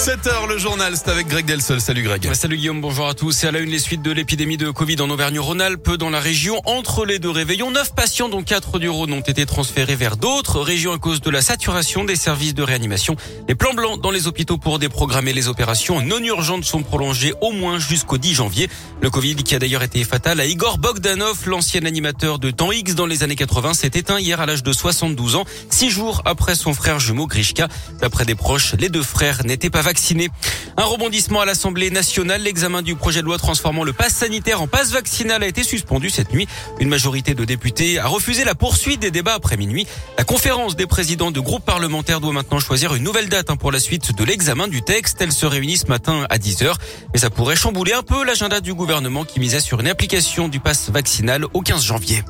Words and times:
7h, 0.00 0.48
le 0.48 0.56
journal, 0.56 0.94
c'est 0.96 1.10
avec 1.10 1.28
Greg 1.28 1.44
Delsol. 1.44 1.78
Salut 1.78 2.02
Greg. 2.02 2.32
Salut 2.32 2.56
Guillaume, 2.56 2.80
bonjour 2.80 3.06
à 3.06 3.12
tous. 3.12 3.32
C'est 3.32 3.48
à 3.48 3.50
la 3.50 3.58
une 3.58 3.68
les 3.68 3.78
suites 3.78 4.00
de 4.00 4.10
l'épidémie 4.10 4.56
de 4.56 4.70
Covid 4.70 4.98
en 5.02 5.10
Auvergne-Rhône-Alpes. 5.10 5.96
Dans 5.96 6.08
la 6.08 6.20
région, 6.20 6.62
entre 6.64 7.04
les 7.04 7.18
deux 7.18 7.28
réveillons, 7.28 7.70
9 7.70 7.94
patients, 7.94 8.30
dont 8.30 8.42
4 8.42 8.78
du 8.78 8.88
Rhône, 8.88 9.12
ont 9.12 9.20
été 9.20 9.44
transférés 9.44 9.96
vers 9.96 10.16
d'autres 10.16 10.60
régions 10.60 10.94
à 10.94 10.98
cause 10.98 11.20
de 11.20 11.28
la 11.28 11.42
saturation 11.42 12.04
des 12.04 12.16
services 12.16 12.54
de 12.54 12.62
réanimation. 12.62 13.14
Les 13.46 13.54
plans 13.54 13.74
blancs 13.74 14.00
dans 14.00 14.10
les 14.10 14.26
hôpitaux 14.26 14.56
pour 14.56 14.78
déprogrammer 14.78 15.34
les 15.34 15.48
opérations 15.48 16.00
non 16.00 16.20
urgentes 16.20 16.64
sont 16.64 16.82
prolongés 16.82 17.34
au 17.42 17.52
moins 17.52 17.78
jusqu'au 17.78 18.16
10 18.16 18.32
janvier. 18.32 18.70
Le 19.02 19.10
Covid, 19.10 19.36
qui 19.36 19.54
a 19.54 19.58
d'ailleurs 19.58 19.82
été 19.82 20.02
fatal 20.04 20.40
à 20.40 20.46
Igor 20.46 20.78
Bogdanov, 20.78 21.46
l'ancien 21.46 21.84
animateur 21.84 22.38
de 22.38 22.50
Temps 22.50 22.72
X 22.72 22.94
dans 22.94 23.06
les 23.06 23.22
années 23.22 23.36
80, 23.36 23.74
s'est 23.74 23.90
éteint 23.92 24.18
hier 24.18 24.40
à 24.40 24.46
l'âge 24.46 24.62
de 24.62 24.72
72 24.72 25.36
ans, 25.36 25.44
six 25.68 25.90
jours 25.90 26.22
après 26.24 26.54
son 26.54 26.72
frère 26.72 26.98
jumeau 27.00 27.26
Grishka. 27.26 27.68
D'après 28.00 28.24
des 28.24 28.34
proches, 28.34 28.74
les 28.78 28.88
deux 28.88 29.02
frères 29.02 29.44
n'étaient 29.44 29.68
pas 29.68 29.82
Un 30.76 30.84
rebondissement 30.84 31.40
à 31.40 31.44
l'Assemblée 31.44 31.90
nationale. 31.90 32.42
L'examen 32.42 32.82
du 32.82 32.94
projet 32.94 33.20
de 33.20 33.26
loi 33.26 33.38
transformant 33.38 33.84
le 33.84 33.92
pass 33.92 34.14
sanitaire 34.14 34.62
en 34.62 34.66
passe 34.66 34.92
vaccinal 34.92 35.42
a 35.42 35.46
été 35.46 35.62
suspendu 35.62 36.10
cette 36.10 36.32
nuit. 36.32 36.48
Une 36.78 36.88
majorité 36.88 37.34
de 37.34 37.44
députés 37.44 37.98
a 37.98 38.06
refusé 38.06 38.44
la 38.44 38.54
poursuite 38.54 39.00
des 39.00 39.10
débats 39.10 39.34
après 39.34 39.56
minuit. 39.56 39.86
La 40.16 40.24
conférence 40.24 40.76
des 40.76 40.86
présidents 40.86 41.30
de 41.30 41.40
groupes 41.40 41.64
parlementaires 41.64 42.20
doit 42.20 42.32
maintenant 42.32 42.60
choisir 42.60 42.94
une 42.94 43.02
nouvelle 43.02 43.28
date 43.28 43.50
hein, 43.50 43.56
pour 43.56 43.72
la 43.72 43.80
suite 43.80 44.14
de 44.16 44.24
l'examen 44.24 44.68
du 44.68 44.82
texte. 44.82 45.18
Elle 45.20 45.32
se 45.32 45.46
réunit 45.46 45.76
ce 45.76 45.86
matin 45.86 46.26
à 46.30 46.38
10h. 46.38 46.74
Mais 47.12 47.18
ça 47.18 47.30
pourrait 47.30 47.56
chambouler 47.56 47.92
un 47.92 48.02
peu 48.02 48.24
l'agenda 48.24 48.60
du 48.60 48.74
gouvernement 48.74 49.24
qui 49.24 49.40
misait 49.40 49.60
sur 49.60 49.80
une 49.80 49.88
application 49.88 50.48
du 50.48 50.60
pass 50.60 50.90
vaccinal 50.90 51.44
au 51.52 51.60
15 51.60 51.84
janvier. 51.84 52.22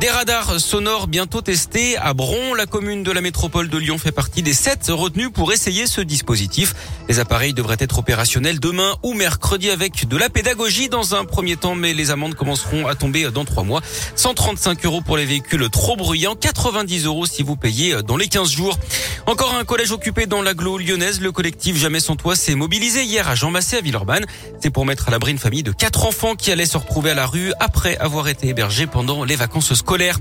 Des 0.00 0.10
radars 0.10 0.60
sonores 0.60 1.08
bientôt 1.08 1.40
testés 1.40 1.96
à 1.96 2.14
Bron. 2.14 2.54
La 2.54 2.66
commune 2.66 3.02
de 3.02 3.10
la 3.10 3.20
métropole 3.20 3.68
de 3.68 3.76
Lyon 3.76 3.98
fait 3.98 4.12
partie 4.12 4.44
des 4.44 4.54
sept 4.54 4.86
retenus 4.90 5.30
pour 5.34 5.52
essayer 5.52 5.88
ce 5.88 6.00
dispositif. 6.00 6.76
Les 7.08 7.18
appareils 7.18 7.52
devraient 7.52 7.78
être 7.80 7.98
opérationnels 7.98 8.60
demain 8.60 8.94
ou 9.02 9.14
mercredi 9.14 9.70
avec 9.70 10.06
de 10.06 10.16
la 10.16 10.28
pédagogie 10.28 10.88
dans 10.88 11.16
un 11.16 11.24
premier 11.24 11.56
temps, 11.56 11.74
mais 11.74 11.94
les 11.94 12.12
amendes 12.12 12.36
commenceront 12.36 12.86
à 12.86 12.94
tomber 12.94 13.28
dans 13.32 13.44
trois 13.44 13.64
mois. 13.64 13.80
135 14.14 14.84
euros 14.86 15.00
pour 15.00 15.16
les 15.16 15.26
véhicules 15.26 15.68
trop 15.68 15.96
bruyants, 15.96 16.36
90 16.36 17.04
euros 17.06 17.26
si 17.26 17.42
vous 17.42 17.56
payez 17.56 18.00
dans 18.04 18.16
les 18.16 18.28
15 18.28 18.52
jours. 18.52 18.78
Encore 19.26 19.56
un 19.56 19.64
collège 19.64 19.90
occupé 19.90 20.26
dans 20.26 20.42
l'agglo 20.42 20.78
lyonnaise. 20.78 21.20
Le 21.20 21.32
collectif 21.32 21.76
Jamais 21.76 22.00
sans 22.00 22.14
toi 22.14 22.36
s'est 22.36 22.54
mobilisé 22.54 23.02
hier 23.02 23.28
à 23.28 23.34
Jean 23.34 23.50
Massé 23.50 23.78
à 23.78 23.80
Villeurbanne. 23.80 24.26
C'est 24.62 24.70
pour 24.70 24.86
mettre 24.86 25.08
à 25.08 25.10
l'abri 25.10 25.32
une 25.32 25.38
famille 25.38 25.64
de 25.64 25.72
quatre 25.72 26.06
enfants 26.06 26.36
qui 26.36 26.52
allaient 26.52 26.66
se 26.66 26.78
retrouver 26.78 27.10
à 27.10 27.14
la 27.14 27.26
rue 27.26 27.52
après 27.58 27.96
avoir 27.96 28.28
été 28.28 28.46
hébergés 28.46 28.86
pendant 28.86 29.24
les 29.24 29.34
vacances 29.34 29.74
scolaires 29.74 29.87
colère. 29.88 30.18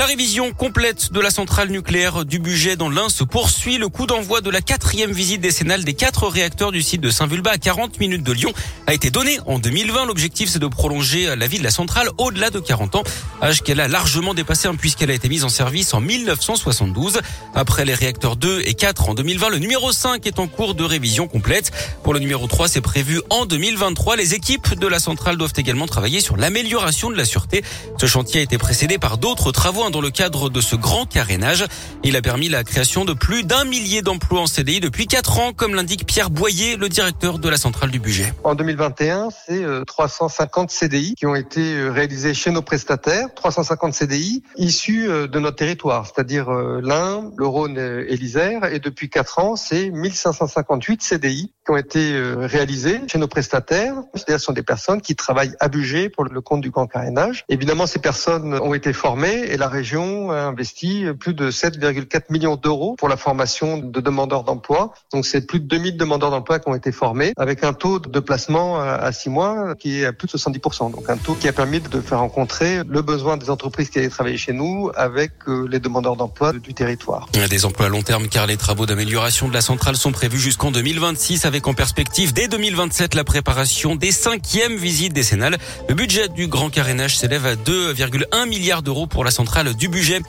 La 0.00 0.06
révision 0.06 0.54
complète 0.54 1.12
de 1.12 1.20
la 1.20 1.30
centrale 1.30 1.68
nucléaire 1.68 2.24
du 2.24 2.38
budget 2.38 2.74
dans 2.74 2.88
l'Ain 2.88 3.10
se 3.10 3.22
poursuit. 3.22 3.76
Le 3.76 3.90
coup 3.90 4.06
d'envoi 4.06 4.40
de 4.40 4.48
la 4.48 4.62
quatrième 4.62 5.12
visite 5.12 5.42
décennale 5.42 5.84
des 5.84 5.92
quatre 5.92 6.26
réacteurs 6.26 6.72
du 6.72 6.80
site 6.80 7.02
de 7.02 7.10
Saint-Vulbas 7.10 7.50
à 7.50 7.58
40 7.58 8.00
minutes 8.00 8.22
de 8.22 8.32
Lyon 8.32 8.50
a 8.86 8.94
été 8.94 9.10
donné 9.10 9.36
en 9.44 9.58
2020. 9.58 10.06
L'objectif, 10.06 10.48
c'est 10.48 10.58
de 10.58 10.66
prolonger 10.68 11.36
la 11.36 11.46
vie 11.46 11.58
de 11.58 11.64
la 11.64 11.70
centrale 11.70 12.08
au-delà 12.16 12.48
de 12.48 12.60
40 12.60 12.94
ans, 12.94 13.02
âge 13.42 13.60
qu'elle 13.60 13.78
a 13.78 13.88
largement 13.88 14.32
dépassé 14.32 14.68
hein, 14.68 14.74
puisqu'elle 14.74 15.10
a 15.10 15.12
été 15.12 15.28
mise 15.28 15.44
en 15.44 15.50
service 15.50 15.92
en 15.92 16.00
1972. 16.00 17.20
Après 17.54 17.84
les 17.84 17.92
réacteurs 17.92 18.36
2 18.36 18.62
et 18.64 18.72
4 18.72 19.10
en 19.10 19.14
2020, 19.14 19.50
le 19.50 19.58
numéro 19.58 19.92
5 19.92 20.26
est 20.26 20.38
en 20.38 20.46
cours 20.46 20.74
de 20.74 20.82
révision 20.82 21.28
complète. 21.28 21.72
Pour 22.04 22.14
le 22.14 22.20
numéro 22.20 22.46
3, 22.46 22.68
c'est 22.68 22.80
prévu 22.80 23.20
en 23.28 23.44
2023. 23.44 24.16
Les 24.16 24.32
équipes 24.32 24.78
de 24.78 24.86
la 24.86 24.98
centrale 24.98 25.36
doivent 25.36 25.52
également 25.58 25.86
travailler 25.86 26.20
sur 26.20 26.38
l'amélioration 26.38 27.10
de 27.10 27.16
la 27.16 27.26
sûreté. 27.26 27.62
Ce 28.00 28.06
chantier 28.06 28.40
a 28.40 28.42
été 28.42 28.56
précédé 28.56 28.96
par 28.96 29.18
d'autres 29.18 29.52
travaux 29.52 29.89
dans 29.90 30.00
le 30.00 30.10
cadre 30.10 30.50
de 30.50 30.60
ce 30.60 30.76
grand 30.76 31.06
carénage. 31.06 31.64
Il 32.02 32.16
a 32.16 32.22
permis 32.22 32.48
la 32.48 32.64
création 32.64 33.04
de 33.04 33.12
plus 33.12 33.44
d'un 33.44 33.64
millier 33.64 34.02
d'emplois 34.02 34.40
en 34.40 34.46
CDI 34.46 34.80
depuis 34.80 35.06
quatre 35.06 35.38
ans, 35.38 35.52
comme 35.52 35.74
l'indique 35.74 36.06
Pierre 36.06 36.30
Boyer, 36.30 36.76
le 36.76 36.88
directeur 36.88 37.38
de 37.38 37.48
la 37.48 37.56
centrale 37.56 37.90
du 37.90 37.98
budget. 37.98 38.32
En 38.44 38.54
2021, 38.54 39.28
c'est 39.30 39.64
350 39.86 40.70
euh, 40.70 40.72
CDI 40.72 41.14
qui 41.14 41.26
ont 41.26 41.34
été 41.34 41.60
euh, 41.60 41.90
réalisés 41.90 42.34
chez 42.34 42.50
nos 42.50 42.62
prestataires, 42.62 43.28
350 43.34 43.94
CDI 43.94 44.42
issus 44.56 45.08
euh, 45.08 45.26
de 45.26 45.38
notre 45.38 45.56
territoire, 45.56 46.06
c'est-à-dire 46.06 46.50
l'Ain, 46.50 47.30
le 47.36 47.46
Rhône 47.46 47.78
et 47.78 48.16
l'Isère. 48.16 48.64
Et 48.72 48.78
depuis 48.78 49.10
quatre 49.10 49.38
ans, 49.38 49.56
c'est 49.56 49.90
1558 49.90 51.02
CDI 51.02 51.52
qui 51.70 51.74
ont 51.74 51.76
été 51.76 52.20
réalisés 52.36 53.00
chez 53.06 53.18
nos 53.18 53.28
prestataires. 53.28 53.94
C'est-à-dire 54.14 54.40
ce 54.40 54.46
sont 54.46 54.52
des 54.52 54.62
personnes 54.62 55.00
qui 55.00 55.14
travaillent 55.14 55.54
à 55.60 55.68
budget 55.68 56.08
pour 56.08 56.24
le 56.24 56.40
compte 56.40 56.60
du 56.62 56.70
grand 56.70 56.86
carénage. 56.86 57.44
Évidemment, 57.48 57.86
ces 57.86 58.00
personnes 58.00 58.54
ont 58.54 58.74
été 58.74 58.92
formées 58.92 59.44
et 59.48 59.56
la 59.56 59.68
région 59.68 60.32
a 60.32 60.38
investi 60.38 61.04
plus 61.18 61.32
de 61.32 61.50
7,4 61.50 62.22
millions 62.30 62.56
d'euros 62.56 62.96
pour 62.98 63.08
la 63.08 63.16
formation 63.16 63.78
de 63.78 64.00
demandeurs 64.00 64.42
d'emploi. 64.42 64.92
Donc 65.12 65.26
c'est 65.26 65.46
plus 65.46 65.60
de 65.60 65.66
2000 65.66 65.96
demandeurs 65.96 66.30
d'emploi 66.30 66.58
qui 66.58 66.68
ont 66.68 66.74
été 66.74 66.90
formés 66.90 67.32
avec 67.36 67.62
un 67.62 67.72
taux 67.72 68.00
de 68.00 68.20
placement 68.20 68.80
à 68.80 69.12
6 69.12 69.30
mois 69.30 69.74
qui 69.76 70.00
est 70.00 70.06
à 70.06 70.12
plus 70.12 70.26
de 70.26 70.32
70%. 70.32 70.90
Donc 70.90 71.08
un 71.08 71.16
taux 71.16 71.34
qui 71.34 71.46
a 71.46 71.52
permis 71.52 71.80
de 71.80 72.00
faire 72.00 72.18
rencontrer 72.18 72.82
le 72.88 73.02
besoin 73.02 73.36
des 73.36 73.50
entreprises 73.50 73.90
qui 73.90 73.98
allaient 73.98 74.08
travailler 74.08 74.38
chez 74.38 74.52
nous 74.52 74.90
avec 74.96 75.32
euh, 75.46 75.68
les 75.70 75.78
demandeurs 75.78 76.16
d'emploi 76.16 76.52
du 76.52 76.74
territoire. 76.74 77.28
Des 77.32 77.64
emplois 77.64 77.86
à 77.86 77.88
long 77.88 78.02
terme 78.02 78.28
car 78.28 78.46
les 78.46 78.56
travaux 78.56 78.86
d'amélioration 78.86 79.48
de 79.48 79.54
la 79.54 79.60
centrale 79.60 79.96
sont 79.96 80.12
prévus 80.12 80.38
jusqu'en 80.38 80.70
2026 80.70 81.44
avec 81.44 81.59
en 81.66 81.74
perspective 81.74 82.32
dès 82.32 82.48
2027 82.48 83.14
la 83.14 83.24
préparation 83.24 83.96
des 83.96 84.12
cinquièmes 84.12 84.76
visites 84.76 85.12
décennales. 85.12 85.58
Le 85.88 85.94
budget 85.94 86.28
du 86.28 86.46
grand 86.46 86.70
carénage 86.70 87.18
s'élève 87.18 87.46
à 87.46 87.54
2,1 87.54 88.48
milliards 88.48 88.82
d'euros 88.82 89.06
pour 89.06 89.24
la 89.24 89.30
centrale 89.30 89.74
du 89.74 89.88
budget. 89.88 90.20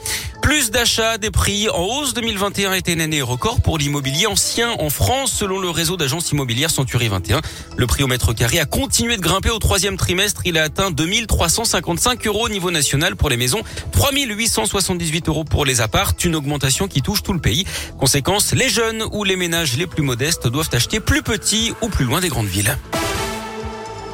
Plus 0.42 0.70
d'achats, 0.70 1.18
des 1.18 1.30
prix 1.30 1.68
en 1.68 1.82
hausse 1.82 2.14
2021 2.14 2.72
était 2.74 2.92
une 2.92 3.00
année 3.00 3.22
record 3.22 3.60
pour 3.60 3.78
l'immobilier 3.78 4.26
ancien 4.26 4.70
en 4.78 4.90
France 4.90 5.32
selon 5.32 5.60
le 5.60 5.70
réseau 5.70 5.96
d'agences 5.96 6.32
immobilières 6.32 6.70
Century 6.70 7.08
21. 7.08 7.40
Le 7.76 7.86
prix 7.86 8.02
au 8.02 8.06
mètre 8.06 8.32
carré 8.32 8.58
a 8.58 8.64
continué 8.64 9.16
de 9.16 9.22
grimper 9.22 9.50
au 9.50 9.58
troisième 9.58 9.96
trimestre. 9.96 10.42
Il 10.44 10.58
a 10.58 10.64
atteint 10.64 10.90
2355 10.90 12.26
euros 12.26 12.46
au 12.46 12.48
niveau 12.48 12.70
national 12.70 13.16
pour 13.16 13.30
les 13.30 13.36
maisons, 13.36 13.62
3878 13.92 15.28
euros 15.28 15.44
pour 15.44 15.64
les 15.64 15.80
apparts, 15.80 16.14
une 16.24 16.34
augmentation 16.34 16.88
qui 16.88 17.02
touche 17.02 17.22
tout 17.22 17.32
le 17.32 17.40
pays. 17.40 17.64
Conséquence, 17.98 18.52
les 18.52 18.68
jeunes 18.68 19.04
ou 19.12 19.24
les 19.24 19.36
ménages 19.36 19.76
les 19.76 19.86
plus 19.86 20.02
modestes 20.02 20.48
doivent 20.48 20.70
acheter 20.72 21.00
plus 21.00 21.11
petit 21.20 21.74
ou 21.82 21.88
plus 21.88 22.06
loin 22.06 22.20
des 22.20 22.28
grandes 22.28 22.46
villes. 22.46 22.74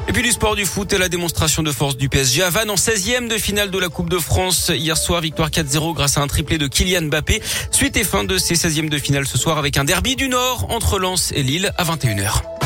Et 0.09 0.13
puis 0.13 0.23
du 0.23 0.33
sport 0.33 0.57
du 0.57 0.65
foot 0.65 0.91
et 0.93 0.99
la 0.99 1.11
démonstration 1.11 1.63
de 1.63 1.71
force 1.71 1.97
du 1.97 2.09
PSG 2.09 2.43
à 2.43 2.49
en 2.49 2.75
16e 2.75 3.29
de 3.29 3.37
finale 3.37 3.71
de 3.71 3.79
la 3.79 3.89
Coupe 3.89 4.09
de 4.09 4.19
France. 4.19 4.73
Hier 4.75 4.97
soir, 4.97 5.21
victoire 5.21 5.51
4-0 5.51 5.95
grâce 5.95 6.17
à 6.17 6.23
un 6.23 6.27
triplé 6.27 6.57
de 6.57 6.67
Kylian 6.67 7.03
Mbappé. 7.03 7.43
Suite 7.71 7.97
et 7.97 8.05
fin 8.05 8.25
de 8.25 8.39
ces 8.39 8.55
16e 8.55 8.89
de 8.89 8.99
finale 8.99 9.27
ce 9.27 9.37
soir 9.37 9.59
avec 9.59 9.77
un 9.77 9.85
derby 9.85 10.17
du 10.17 10.29
Nord 10.29 10.67
entre 10.71 10.99
Lens 10.99 11.33
et 11.37 11.43
Lille 11.43 11.73
à 11.77 11.85
21h. 11.85 12.58